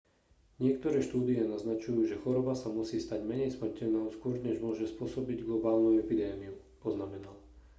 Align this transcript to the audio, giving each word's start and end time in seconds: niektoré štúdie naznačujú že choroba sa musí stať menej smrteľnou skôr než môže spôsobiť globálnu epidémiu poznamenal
niektoré 0.63 0.99
štúdie 1.07 1.39
naznačujú 1.53 1.99
že 2.09 2.17
choroba 2.23 2.53
sa 2.61 2.69
musí 2.77 2.97
stať 3.01 3.21
menej 3.31 3.51
smrteľnou 3.57 4.05
skôr 4.17 4.35
než 4.47 4.57
môže 4.65 4.85
spôsobiť 4.93 5.45
globálnu 5.49 5.89
epidémiu 6.03 6.53
poznamenal 6.83 7.35